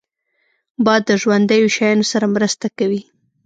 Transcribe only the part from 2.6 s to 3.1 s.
کوي